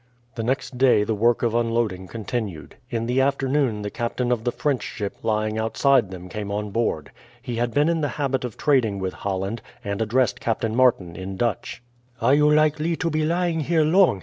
The 0.33 0.41
next 0.41 0.79
day 0.79 1.03
the 1.03 1.13
work 1.13 1.43
of 1.43 1.53
unloading 1.53 2.07
continued. 2.07 2.73
In 2.89 3.05
the 3.05 3.21
afternoon 3.21 3.83
the 3.83 3.91
captain 3.91 4.31
of 4.31 4.45
the 4.45 4.51
French 4.51 4.81
ship 4.81 5.15
lying 5.21 5.59
outside 5.59 6.09
them 6.09 6.27
came 6.27 6.51
on 6.51 6.71
board. 6.71 7.11
He 7.39 7.57
had 7.57 7.71
been 7.71 7.87
in 7.87 8.01
the 8.01 8.07
habit 8.17 8.43
of 8.43 8.57
trading 8.57 8.97
with 8.97 9.13
Holland, 9.13 9.61
and 9.83 10.01
addressed 10.01 10.39
Captain 10.39 10.75
Martin 10.75 11.15
in 11.15 11.37
Dutch. 11.37 11.83
"Are 12.19 12.33
you 12.33 12.51
likely 12.51 12.95
to 12.95 13.11
be 13.11 13.23
lying 13.23 13.59
here 13.59 13.83
long?" 13.83 14.19